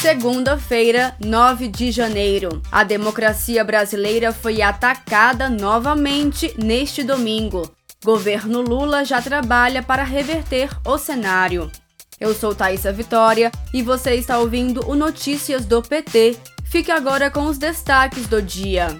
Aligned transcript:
Segunda-feira, 0.00 1.16
9 1.18 1.66
de 1.66 1.90
janeiro. 1.90 2.62
A 2.70 2.84
democracia 2.84 3.64
brasileira 3.64 4.32
foi 4.32 4.62
atacada 4.62 5.50
novamente 5.50 6.54
neste 6.56 7.02
domingo. 7.02 7.68
Governo 8.04 8.60
Lula 8.60 9.04
já 9.04 9.20
trabalha 9.20 9.82
para 9.82 10.04
reverter 10.04 10.70
o 10.86 10.96
cenário. 10.98 11.68
Eu 12.20 12.32
sou 12.32 12.54
Thaisa 12.54 12.92
Vitória 12.92 13.50
e 13.74 13.82
você 13.82 14.14
está 14.14 14.38
ouvindo 14.38 14.88
o 14.88 14.94
Notícias 14.94 15.64
do 15.64 15.82
PT. 15.82 16.36
Fique 16.64 16.92
agora 16.92 17.28
com 17.28 17.46
os 17.46 17.58
destaques 17.58 18.28
do 18.28 18.40
dia. 18.40 18.96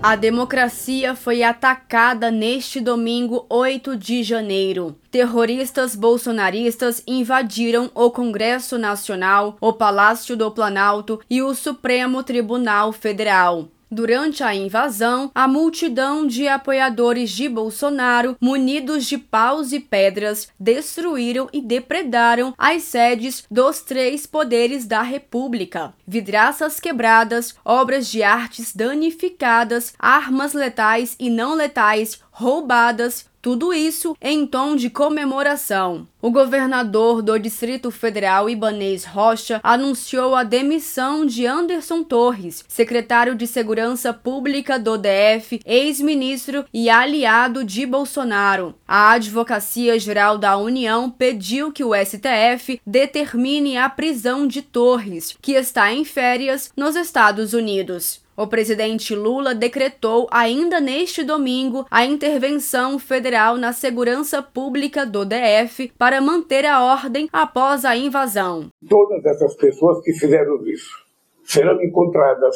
A 0.00 0.14
democracia 0.14 1.16
foi 1.16 1.42
atacada 1.42 2.30
neste 2.30 2.80
domingo 2.80 3.44
8 3.50 3.96
de 3.96 4.22
janeiro. 4.22 4.96
Terroristas 5.10 5.96
bolsonaristas 5.96 7.02
invadiram 7.04 7.90
o 7.92 8.08
Congresso 8.08 8.78
Nacional, 8.78 9.56
o 9.60 9.72
Palácio 9.72 10.36
do 10.36 10.52
Planalto 10.52 11.20
e 11.28 11.42
o 11.42 11.52
Supremo 11.52 12.22
Tribunal 12.22 12.92
Federal. 12.92 13.68
Durante 13.90 14.44
a 14.44 14.54
invasão, 14.54 15.30
a 15.34 15.48
multidão 15.48 16.26
de 16.26 16.46
apoiadores 16.46 17.30
de 17.30 17.48
Bolsonaro, 17.48 18.36
munidos 18.38 19.06
de 19.06 19.16
paus 19.16 19.72
e 19.72 19.80
pedras, 19.80 20.48
destruíram 20.60 21.48
e 21.52 21.62
depredaram 21.62 22.54
as 22.58 22.82
sedes 22.82 23.44
dos 23.50 23.80
três 23.80 24.26
poderes 24.26 24.86
da 24.86 25.00
República. 25.00 25.94
Vidraças 26.06 26.78
quebradas, 26.78 27.54
obras 27.64 28.08
de 28.08 28.22
artes 28.22 28.74
danificadas, 28.74 29.94
armas 29.98 30.52
letais 30.52 31.16
e 31.18 31.30
não 31.30 31.54
letais 31.54 32.20
roubadas, 32.30 33.26
tudo 33.48 33.72
isso 33.72 34.14
em 34.20 34.46
tom 34.46 34.76
de 34.76 34.90
comemoração. 34.90 36.06
O 36.20 36.30
governador 36.30 37.22
do 37.22 37.38
Distrito 37.38 37.90
Federal, 37.90 38.50
Ibanês 38.50 39.06
Rocha, 39.06 39.58
anunciou 39.62 40.34
a 40.34 40.44
demissão 40.44 41.24
de 41.24 41.46
Anderson 41.46 42.04
Torres, 42.04 42.62
secretário 42.68 43.34
de 43.34 43.46
Segurança 43.46 44.12
Pública 44.12 44.78
do 44.78 44.98
DF, 44.98 45.62
ex-ministro 45.64 46.66
e 46.74 46.90
aliado 46.90 47.64
de 47.64 47.86
Bolsonaro. 47.86 48.74
A 48.86 49.12
Advocacia 49.12 49.98
Geral 49.98 50.36
da 50.36 50.58
União 50.58 51.10
pediu 51.10 51.72
que 51.72 51.82
o 51.82 51.94
STF 51.94 52.78
determine 52.86 53.78
a 53.78 53.88
prisão 53.88 54.46
de 54.46 54.60
Torres, 54.60 55.34
que 55.40 55.52
está 55.52 55.90
em 55.90 56.04
férias 56.04 56.70
nos 56.76 56.96
Estados 56.96 57.54
Unidos. 57.54 58.27
O 58.38 58.46
presidente 58.46 59.16
Lula 59.16 59.52
decretou 59.52 60.28
ainda 60.30 60.80
neste 60.80 61.24
domingo 61.24 61.84
a 61.90 62.06
intervenção 62.06 62.96
federal 62.96 63.56
na 63.56 63.72
segurança 63.72 64.40
pública 64.40 65.04
do 65.04 65.24
DF 65.24 65.90
para 65.98 66.20
manter 66.20 66.64
a 66.64 66.80
ordem 66.80 67.28
após 67.32 67.84
a 67.84 67.96
invasão. 67.96 68.68
Todas 68.88 69.24
essas 69.26 69.56
pessoas 69.56 70.00
que 70.04 70.12
fizeram 70.12 70.64
isso 70.68 71.04
serão 71.42 71.82
encontradas 71.82 72.54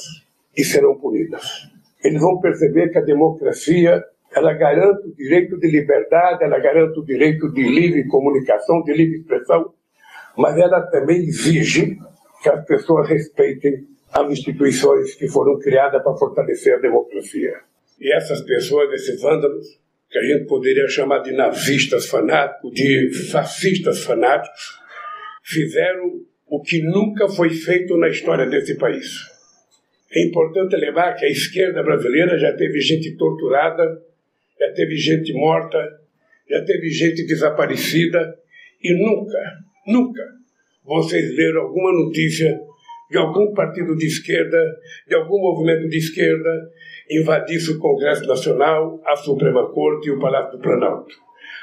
e 0.57 0.63
serão 0.63 0.95
punidas. 0.95 1.69
Eles 2.05 2.21
vão 2.21 2.39
perceber 2.39 2.91
que 2.91 2.99
a 2.99 3.05
democracia 3.05 4.05
ela 4.31 4.53
garante 4.53 5.09
o 5.09 5.17
direito 5.17 5.59
de 5.59 5.69
liberdade, 5.69 6.45
ela 6.45 6.61
garante 6.61 7.01
o 7.01 7.05
direito 7.05 7.53
de 7.53 7.61
livre 7.61 8.07
comunicação, 8.07 8.85
de 8.85 8.93
livre 8.93 9.17
expressão, 9.17 9.73
mas 10.39 10.57
ela 10.57 10.81
também 10.81 11.25
exige 11.25 11.99
que 12.41 12.49
as 12.49 12.65
pessoas 12.67 13.09
respeitem 13.09 13.92
as 14.13 14.31
instituições 14.31 15.15
que 15.15 15.27
foram 15.27 15.59
criadas 15.59 16.03
para 16.03 16.17
fortalecer 16.17 16.75
a 16.75 16.81
democracia. 16.81 17.61
E 17.99 18.13
essas 18.13 18.43
pessoas, 18.43 18.93
esses 18.93 19.21
vândalos, 19.21 19.81
que 20.11 20.19
a 20.19 20.23
gente 20.23 20.47
poderia 20.47 20.87
chamar 20.89 21.21
de 21.21 21.33
nazistas 21.33 22.07
fanáticos, 22.07 22.73
de 22.73 23.11
fascistas 23.31 24.05
fanáticos, 24.05 24.79
fizeram 25.43 26.21
o 26.47 26.61
que 26.61 26.83
nunca 26.83 27.27
foi 27.29 27.51
feito 27.51 27.97
na 27.97 28.09
história 28.09 28.47
desse 28.47 28.77
país. 28.77 29.07
É 30.15 30.27
importante 30.27 30.77
lembrar 30.77 31.15
que 31.15 31.25
a 31.25 31.31
esquerda 31.31 31.83
brasileira 31.83 32.39
já 32.39 32.53
teve 32.55 32.79
gente 32.81 33.17
torturada, 33.17 34.03
já 34.61 34.71
teve 34.73 34.97
gente 34.97 35.33
morta, 35.33 35.79
já 36.51 36.63
teve 36.63 36.91
gente 36.91 37.25
desaparecida 37.25 38.37
e 38.83 38.93
nunca, 38.95 39.39
nunca 39.87 40.23
vocês 40.85 41.35
leram 41.35 41.63
alguma 41.63 41.93
notícia 41.93 42.61
de 43.13 43.19
algum 43.19 43.53
partido 43.53 43.95
de 43.95 44.07
esquerda, 44.07 44.59
de 45.07 45.15
algum 45.15 45.39
movimento 45.39 45.87
de 45.87 45.99
esquerda, 45.99 46.51
invadisse 47.11 47.71
o 47.71 47.79
Congresso 47.79 48.27
Nacional, 48.27 49.03
a 49.07 49.15
Suprema 49.17 49.71
Corte 49.71 50.09
e 50.09 50.13
o 50.13 50.19
Palácio 50.19 50.57
do 50.57 50.63
Planalto. 50.63 51.15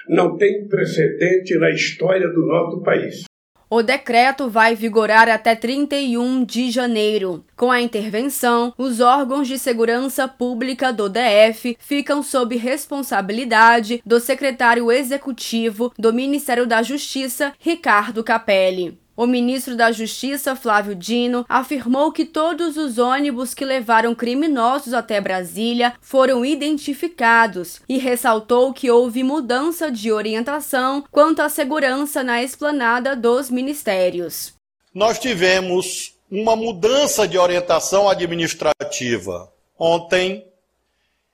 Não 0.08 0.38
tem 0.38 0.68
precedente 0.68 1.58
na 1.58 1.72
história 1.72 2.28
do 2.30 2.46
nosso 2.46 2.84
país. 2.84 3.24
O 3.68 3.82
decreto 3.82 4.48
vai 4.48 4.76
vigorar 4.76 5.28
até 5.28 5.56
31 5.56 6.44
de 6.44 6.70
janeiro. 6.70 7.44
Com 7.56 7.72
a 7.72 7.82
intervenção, 7.82 8.72
os 8.78 9.00
órgãos 9.00 9.48
de 9.48 9.58
segurança 9.58 10.28
pública 10.28 10.94
do 10.94 11.10
DF 11.10 11.78
ficam 11.80 12.22
sob 12.22 12.56
responsabilidade 12.58 14.04
do 14.06 14.20
secretário 14.20 14.92
executivo 14.92 15.92
do 15.98 16.14
Ministério 16.14 16.68
da 16.68 16.84
Justiça, 16.84 17.54
Ricardo 17.60 18.24
Capelli. 18.24 19.00
O 19.20 19.28
ministro 19.28 19.76
da 19.76 19.92
Justiça, 19.92 20.56
Flávio 20.56 20.96
Dino, 20.96 21.46
afirmou 21.50 22.10
que 22.10 22.24
todos 22.24 22.78
os 22.78 22.98
ônibus 22.98 23.54
que 23.54 23.66
levaram 23.66 24.16
criminosos 24.16 24.94
até 24.94 25.20
Brasília 25.20 25.94
foram 26.00 26.46
identificados 26.46 27.82
e 27.90 27.98
ressaltou 27.98 28.72
que 28.72 28.90
houve 28.90 29.22
mudança 29.22 29.92
de 29.92 30.10
orientação 30.10 31.04
quanto 31.12 31.42
à 31.42 31.50
segurança 31.50 32.24
na 32.24 32.42
esplanada 32.42 33.14
dos 33.14 33.50
ministérios. 33.50 34.54
Nós 34.96 35.20
tivemos 35.20 36.14
uma 36.32 36.56
mudança 36.56 37.28
de 37.28 37.38
orientação 37.38 38.08
administrativa 38.08 39.52
ontem, 39.78 40.48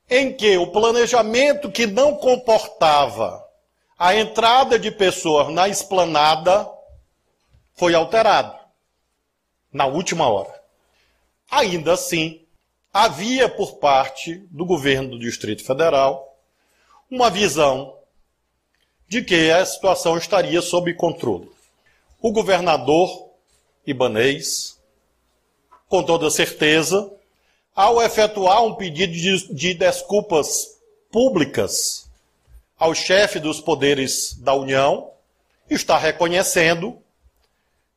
em 0.10 0.34
que 0.34 0.58
o 0.58 0.72
planejamento 0.72 1.70
que 1.70 1.86
não 1.86 2.16
comportava 2.16 3.46
a 3.96 4.16
entrada 4.16 4.80
de 4.80 4.90
pessoas 4.90 5.54
na 5.54 5.70
esplanada 5.70 6.74
foi 7.76 7.94
alterado 7.94 8.58
na 9.72 9.86
última 9.86 10.28
hora. 10.30 10.54
Ainda 11.52 11.94
assim, 11.94 12.42
havia 12.94 13.50
por 13.50 13.76
parte 13.76 14.38
do 14.50 14.66
governo 14.66 15.10
do 15.10 15.20
Distrito 15.20 15.64
Federal 15.64 16.38
uma 17.12 17.30
visão 17.30 17.98
de 19.08 19.22
que 19.22 19.52
a 19.52 19.66
situação 19.66 20.18
estaria 20.18 20.62
sob 20.62 20.94
controle. 20.94 21.52
O 22.22 22.32
governador 22.32 23.30
Ibanês, 23.86 24.80
com 25.88 26.02
toda 26.02 26.32
certeza, 26.32 27.12
ao 27.76 28.02
efetuar 28.02 28.64
um 28.64 28.74
pedido 28.74 29.14
de, 29.14 29.54
de 29.54 29.74
desculpas 29.74 30.80
públicas 31.12 32.10
ao 32.78 32.96
chefe 32.96 33.40
dos 33.40 33.60
poderes 33.60 34.34
da 34.36 34.54
União, 34.54 35.12
está 35.70 35.98
reconhecendo 35.98 37.02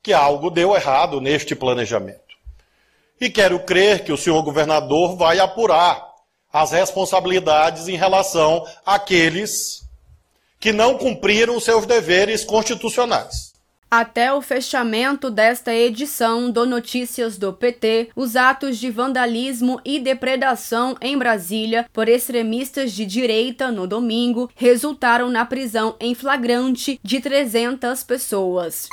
que 0.03 0.13
algo 0.13 0.51
deu 0.51 0.75
errado 0.75 1.21
neste 1.21 1.55
planejamento. 1.55 2.37
E 3.21 3.29
quero 3.29 3.59
crer 3.61 4.05
que 4.05 4.13
o 4.13 4.17
senhor 4.17 4.43
governador 4.43 5.17
vai 5.17 5.39
apurar 5.39 6.09
as 6.53 6.73
responsabilidades 6.73 7.89
em 7.89 7.97
relação 7.97 8.65
àqueles 8.87 9.83
que 10.61 10.73
não 10.73 10.97
cumpriram 10.97 11.61
seus 11.61 11.87
deveres 11.87 12.45
constitucionais. 12.45 13.49
Até 13.91 14.31
o 14.35 14.43
fechamento 14.43 15.31
desta 15.31 15.75
edição 15.75 16.51
do 16.51 16.67
Notícias 16.67 17.39
do 17.39 17.55
PT, 17.55 18.11
os 18.15 18.37
atos 18.37 18.77
de 18.77 18.91
vandalismo 18.91 19.81
e 19.83 19.99
depredação 19.99 20.95
em 21.01 21.17
Brasília 21.17 21.87
por 21.91 22.07
extremistas 22.07 22.93
de 22.93 23.07
direita 23.07 23.73
no 23.73 23.87
domingo 23.87 24.51
resultaram 24.55 25.31
na 25.31 25.47
prisão 25.47 25.97
em 25.99 26.15
flagrante 26.15 27.01
de 27.03 27.19
300 27.19 28.03
pessoas. 28.03 28.89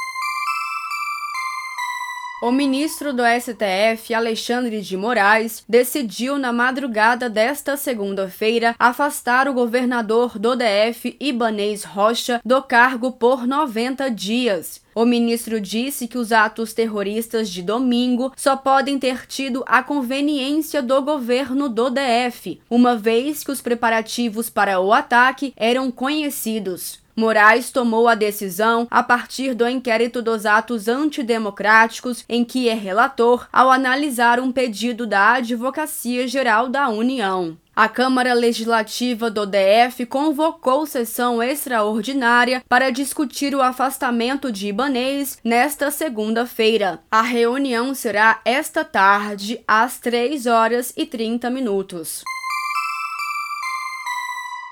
O 2.46 2.52
ministro 2.52 3.12
do 3.12 3.24
STF, 3.24 4.14
Alexandre 4.14 4.80
de 4.80 4.96
Moraes, 4.96 5.64
decidiu 5.68 6.38
na 6.38 6.54
madrugada 6.54 7.28
desta 7.28 7.76
segunda-feira 7.76 8.76
afastar 8.78 9.48
o 9.48 9.54
governador 9.56 10.38
do 10.38 10.56
DF, 10.56 11.18
Ibanês 11.20 11.84
Rocha, 11.84 12.40
do 12.46 12.62
cargo 12.62 13.14
por 13.14 13.48
90 13.48 14.12
dias. 14.12 14.80
O 14.94 15.06
ministro 15.06 15.60
disse 15.60 16.08
que 16.08 16.20
os 16.20 16.32
atos 16.32 16.72
terroristas 16.72 17.50
de 17.50 17.64
domingo 17.64 18.32
só 18.38 18.56
podem 18.56 19.00
ter 19.00 19.26
tido 19.26 19.64
a 19.66 19.82
conveniência 19.82 20.84
do 20.84 21.02
governo 21.02 21.68
do 21.68 21.90
DF, 21.90 22.62
uma 22.70 22.96
vez 22.96 23.44
que 23.44 23.50
os 23.50 23.60
preparativos 23.60 24.52
para 24.52 24.80
o 24.80 24.94
ataque 24.94 25.52
eram 25.58 25.90
conhecidos. 25.90 27.04
Moraes 27.16 27.72
tomou 27.72 28.08
a 28.08 28.16
decisão 28.16 28.88
a 28.92 29.02
partir 29.02 29.54
do 29.54 29.68
inquérito 29.68 30.22
dos 30.22 30.46
atos 30.46 30.88
antidemocráticos 30.88 32.26
em 32.28 32.44
que 32.44 32.68
é 32.68 32.74
relator 32.74 33.48
ao 33.54 33.72
analisar 33.72 34.40
um 34.40 34.52
pedido 34.52 35.08
da 35.08 35.34
Advocacia 35.34 36.28
Geral 36.28 36.68
da 36.68 36.90
União. 36.90 37.58
A 37.76 37.90
Câmara 37.90 38.34
Legislativa 38.34 39.30
do 39.30 39.46
DF 39.46 40.06
convocou 40.06 40.86
sessão 40.86 41.44
extraordinária 41.44 42.64
para 42.70 42.90
discutir 42.90 43.54
o 43.54 43.62
afastamento 43.62 44.50
de 44.50 44.68
Ibanês 44.68 45.38
nesta 45.44 45.92
segunda-feira. 45.92 47.02
A 47.12 47.22
reunião 47.22 47.94
será 47.94 48.40
esta 48.46 48.86
tarde, 48.86 49.62
às 49.68 50.00
3 50.00 50.46
horas 50.46 50.94
e 50.96 51.06
30 51.06 51.50
minutos. 51.50 52.24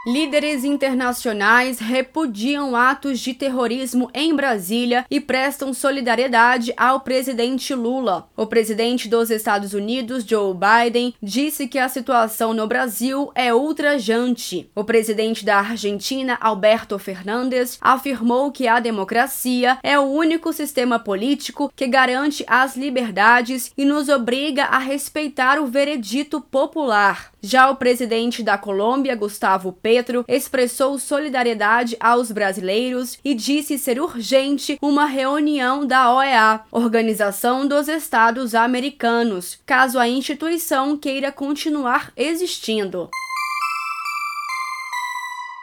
Líderes 0.05 0.65
internacionais 0.65 1.79
repudiam 1.79 2.75
atos 2.75 3.21
de 3.21 3.33
terrorismo 3.33 4.09
em 4.13 4.35
Brasília 4.35 5.05
e 5.09 5.21
prestam 5.21 5.73
solidariedade 5.73 6.73
ao 6.75 6.99
presidente 6.99 7.73
Lula. 7.73 8.27
O 8.35 8.45
presidente 8.45 9.07
dos 9.07 9.31
Estados 9.31 9.73
Unidos, 9.73 10.25
Joe 10.25 10.53
Biden, 10.53 11.15
disse 11.23 11.69
que 11.69 11.79
a 11.79 11.87
situação 11.87 12.53
no 12.53 12.67
Brasil 12.67 13.31
é 13.33 13.53
ultrajante. 13.53 14.69
O 14.75 14.83
presidente 14.83 15.45
da 15.45 15.59
Argentina, 15.59 16.37
Alberto 16.41 16.99
Fernandes, 16.99 17.77
afirmou 17.79 18.51
que 18.51 18.67
a 18.67 18.81
democracia 18.81 19.77
é 19.81 19.97
o 19.97 20.03
único 20.03 20.51
sistema 20.51 20.99
político 20.99 21.71
que 21.73 21.87
garante 21.87 22.43
as 22.45 22.75
liberdades 22.75 23.71
e 23.77 23.85
nos 23.85 24.09
obriga 24.09 24.65
a 24.65 24.79
respeitar 24.79 25.61
o 25.61 25.67
veredito 25.67 26.41
popular. 26.41 27.31
Já 27.45 27.69
o 27.69 27.75
presidente 27.75 28.41
da 28.41 28.57
Colômbia, 28.57 29.15
Gustavo 29.15 29.73
Petro, 29.93 30.25
expressou 30.27 30.97
solidariedade 30.97 31.95
aos 31.99 32.31
brasileiros 32.31 33.19
e 33.23 33.35
disse 33.35 33.77
ser 33.77 34.01
urgente 34.01 34.75
uma 34.81 35.05
reunião 35.05 35.85
da 35.85 36.11
OEA, 36.11 36.61
Organização 36.71 37.67
dos 37.67 37.87
Estados 37.87 38.55
Americanos, 38.55 39.59
caso 39.67 39.99
a 39.99 40.09
instituição 40.09 40.97
queira 40.97 41.31
continuar 41.31 42.11
existindo. 42.17 43.07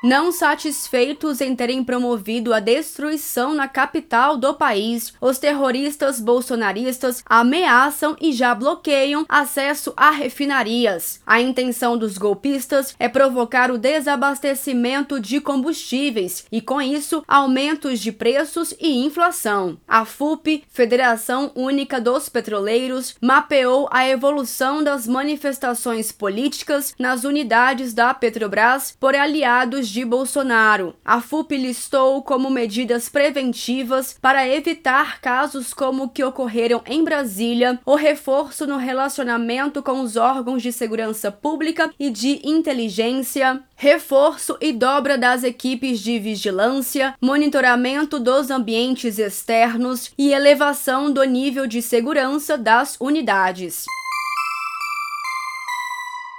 Não 0.02 0.32
satisfeitos 0.32 1.42
em 1.42 1.54
terem 1.54 1.84
promovido 1.84 2.54
a 2.54 2.60
destruição 2.60 3.52
na 3.52 3.68
capital 3.68 4.38
do 4.38 4.54
país, 4.54 5.12
os 5.20 5.38
terroristas 5.38 6.18
bolsonaristas 6.18 7.22
ameaçam 7.26 8.16
e 8.18 8.32
já 8.32 8.54
bloqueiam 8.54 9.26
acesso 9.28 9.92
a 9.94 10.10
refinarias. 10.10 11.20
A 11.26 11.38
intenção 11.38 11.98
dos 11.98 12.16
golpistas 12.16 12.94
é 12.98 13.10
provocar 13.10 13.70
o 13.70 13.76
desabastecimento 13.76 15.20
de 15.20 15.38
combustíveis 15.38 16.46
e, 16.50 16.62
com 16.62 16.80
isso, 16.80 17.22
aumentos 17.28 18.00
de 18.00 18.10
preços 18.10 18.74
e 18.80 19.04
inflação. 19.04 19.78
A 19.86 20.06
FUP, 20.06 20.64
Federação 20.70 21.52
Única 21.54 22.00
dos 22.00 22.26
Petroleiros, 22.30 23.16
mapeou 23.20 23.86
a 23.92 24.08
evolução 24.08 24.82
das 24.82 25.06
manifestações 25.06 26.10
políticas 26.10 26.94
nas 26.98 27.24
unidades 27.24 27.92
da 27.92 28.14
Petrobras 28.14 28.96
por 28.98 29.14
aliados 29.14 29.89
de 29.90 30.04
Bolsonaro. 30.04 30.94
A 31.04 31.20
FUP 31.20 31.56
listou 31.56 32.22
como 32.22 32.50
medidas 32.50 33.08
preventivas 33.08 34.16
para 34.20 34.48
evitar 34.48 35.20
casos 35.20 35.74
como 35.74 36.04
o 36.04 36.08
que 36.08 36.24
ocorreram 36.24 36.82
em 36.86 37.04
Brasília 37.04 37.80
o 37.84 37.94
reforço 37.94 38.66
no 38.66 38.76
relacionamento 38.76 39.82
com 39.82 40.00
os 40.00 40.16
órgãos 40.16 40.62
de 40.62 40.72
segurança 40.72 41.30
pública 41.30 41.90
e 41.98 42.10
de 42.10 42.40
inteligência, 42.44 43.62
reforço 43.76 44.56
e 44.60 44.72
dobra 44.72 45.18
das 45.18 45.44
equipes 45.44 46.00
de 46.00 46.18
vigilância, 46.18 47.14
monitoramento 47.20 48.18
dos 48.18 48.50
ambientes 48.50 49.18
externos 49.18 50.12
e 50.16 50.32
elevação 50.32 51.12
do 51.12 51.22
nível 51.24 51.66
de 51.66 51.82
segurança 51.82 52.56
das 52.56 52.96
unidades 53.00 53.84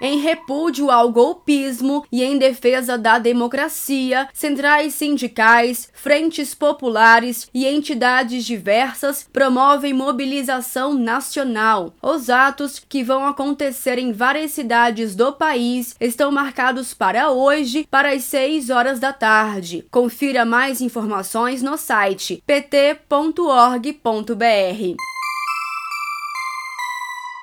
em 0.01 0.19
repúdio 0.19 0.89
ao 0.89 1.12
golpismo 1.12 2.03
e 2.12 2.24
em 2.24 2.38
defesa 2.38 2.98
da 2.98 3.19
democracia, 3.19 4.27
centrais 4.33 4.95
sindicais, 4.95 5.89
frentes 5.94 6.56
populares 6.56 7.48
e 7.53 7.68
entidades 7.68 8.44
diversas 8.44 9.27
promovem 9.31 9.94
mobilização 9.94 10.94
nacional. 10.94 11.94
Os 12.01 12.30
atos, 12.30 12.80
que 12.80 13.03
vão 13.03 13.25
acontecer 13.25 14.00
em 14.00 14.12
várias 14.12 14.51
cidades 14.51 15.15
do 15.15 15.31
país, 15.31 15.95
estão 16.00 16.31
marcados 16.31 16.94
para 16.94 17.30
hoje, 17.31 17.88
para 17.89 18.13
as 18.13 18.24
6 18.24 18.69
horas 18.69 19.00
da 19.00 19.13
tarde. 19.13 19.86
Confira 19.92 20.44
mais 20.44 20.81
informações 20.81 21.62
no 21.62 21.77
site 21.77 22.42
pt.org.br. 22.45 23.01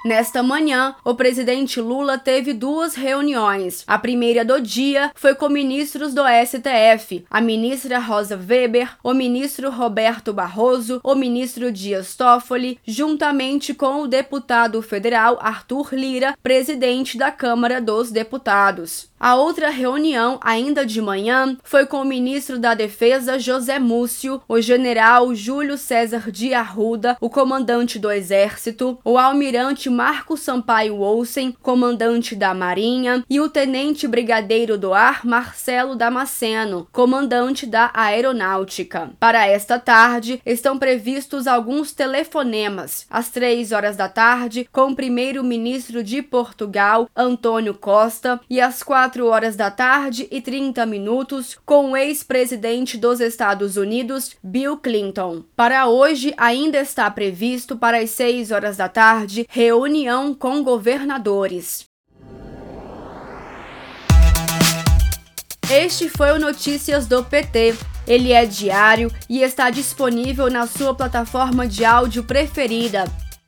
Nesta 0.09 0.43
manhã, 0.43 0.95
o 1.05 1.15
presidente 1.15 1.83
Lula 1.83 2.17
teve 2.17 2.55
duas 2.55 2.95
reuniões. 2.95 3.85
A 3.87 3.99
primeira 3.99 4.43
do 4.43 4.59
dia 4.59 5.13
foi 5.15 5.35
com 5.35 5.51
ministros 5.51 6.15
do 6.15 6.23
STF, 6.23 7.27
a 7.29 7.43
ministra 7.43 7.99
Rosa 7.99 8.35
Weber, 8.35 8.97
o 9.05 9.13
ministro 9.13 9.71
Roberto 9.71 10.33
Barroso, 10.33 10.99
o 11.05 11.15
ministro 11.15 11.71
Dias 11.71 12.17
Toffoli, 12.17 12.79
juntamente 12.87 13.75
com 13.75 14.01
o 14.01 14.09
deputado 14.09 14.81
federal 14.81 15.37
Arthur 15.43 15.91
Lira, 15.93 16.35
presidente 16.43 17.19
da 17.19 17.31
Câmara 17.31 17.79
dos 17.79 18.11
Deputados. 18.11 19.11
A 19.21 19.35
outra 19.35 19.69
reunião, 19.69 20.39
ainda 20.41 20.87
de 20.87 21.03
manhã, 21.03 21.57
foi 21.65 21.87
com 21.87 22.03
o 22.03 22.05
ministro 22.05 22.57
da 22.57 22.73
Defesa 22.73 23.37
José 23.37 23.77
Múcio, 23.81 24.41
o 24.49 24.61
general 24.61 25.35
Júlio 25.35 25.77
César 25.77 26.31
de 26.31 26.55
Arruda, 26.55 27.17
o 27.21 27.29
comandante 27.29 27.99
do 27.99 28.13
Exército, 28.13 28.97
o 29.05 29.19
almirante 29.19 29.91
Marco 29.91 30.37
Sampaio 30.37 31.01
Olsen, 31.01 31.53
comandante 31.61 32.37
da 32.37 32.55
Marinha, 32.55 33.25
e 33.29 33.41
o 33.41 33.49
tenente 33.49 34.07
brigadeiro 34.07 34.79
do 34.79 34.95
ar 34.95 35.27
Marcelo 35.27 35.97
Damasceno, 35.97 36.87
comandante 36.93 37.67
da 37.67 37.91
Aeronáutica. 37.93 39.11
Para 39.19 39.49
esta 39.49 39.81
tarde, 39.81 40.41
estão 40.47 40.79
previstos 40.79 41.49
alguns 41.49 41.91
telefonemas. 41.91 43.05
Às 43.11 43.31
três 43.31 43.73
horas 43.73 43.97
da 43.97 44.09
tarde, 44.09 44.69
com 44.71 44.93
o 44.93 44.97
primeiro-ministro 44.97 46.05
de 46.05 46.23
Portugal, 46.23 47.09
Antônio 47.17 47.75
Costa, 47.75 48.41
e 48.49 48.61
às 48.61 48.81
quatro 48.81 49.08
4 49.09 49.27
horas 49.27 49.57
da 49.57 49.71
tarde 49.71 50.29
e 50.31 50.39
30 50.39 50.85
minutos 50.85 51.57
com 51.65 51.93
o 51.93 51.97
ex-presidente 51.97 52.99
dos 52.99 53.21
Estados 53.21 53.79
Unidos, 53.79 54.37
Bill 54.43 54.77
Clinton. 54.77 55.43
Para 55.57 55.87
hoje, 55.87 56.35
ainda 56.37 56.79
está 56.79 57.11
previsto 57.11 57.75
para 57.75 58.01
as 58.01 58.11
6 58.11 58.51
horas 58.51 58.77
da 58.77 58.87
tarde 58.87 59.47
reunião 59.49 60.35
com 60.35 60.63
governadores. 60.63 61.87
Este 65.71 66.11
foi 66.11 66.33
o 66.33 66.39
Notícias 66.39 67.07
do 67.07 67.25
PT. 67.25 67.77
Ele 68.07 68.33
é 68.33 68.45
diário 68.45 69.11
e 69.27 69.41
está 69.41 69.71
disponível 69.71 70.51
na 70.51 70.67
sua 70.67 70.95
plataforma 70.95 71.67
de 71.67 71.83
áudio 71.83 72.25
preferida. 72.25 73.07